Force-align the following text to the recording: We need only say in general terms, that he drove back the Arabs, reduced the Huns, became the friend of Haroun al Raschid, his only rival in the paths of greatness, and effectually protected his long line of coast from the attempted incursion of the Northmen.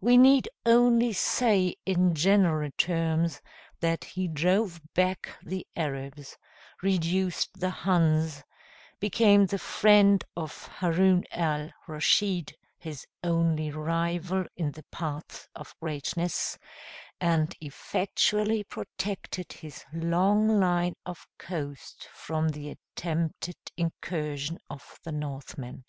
We 0.00 0.16
need 0.16 0.48
only 0.64 1.12
say 1.12 1.76
in 1.84 2.14
general 2.14 2.70
terms, 2.78 3.42
that 3.80 4.04
he 4.04 4.26
drove 4.26 4.80
back 4.94 5.36
the 5.42 5.66
Arabs, 5.76 6.38
reduced 6.82 7.60
the 7.60 7.68
Huns, 7.68 8.42
became 9.00 9.44
the 9.44 9.58
friend 9.58 10.24
of 10.34 10.66
Haroun 10.76 11.24
al 11.30 11.70
Raschid, 11.86 12.56
his 12.78 13.06
only 13.22 13.70
rival 13.70 14.46
in 14.56 14.72
the 14.72 14.84
paths 14.84 15.46
of 15.54 15.78
greatness, 15.78 16.56
and 17.20 17.54
effectually 17.60 18.64
protected 18.64 19.52
his 19.52 19.84
long 19.92 20.58
line 20.58 20.96
of 21.04 21.28
coast 21.36 22.08
from 22.14 22.48
the 22.48 22.70
attempted 22.70 23.56
incursion 23.76 24.56
of 24.70 24.98
the 25.04 25.12
Northmen. 25.12 25.84